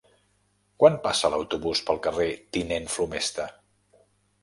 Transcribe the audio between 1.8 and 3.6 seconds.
pel carrer Tinent Flomesta?